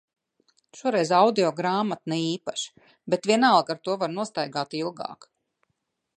[0.77, 2.89] Šoreiz audio grāmata ne īpaši.
[3.15, 5.31] Bet vienalga ar to var nostaigāt ilgāk.